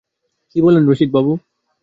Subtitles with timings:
[0.51, 1.31] কী বলেন রসিকবাবু!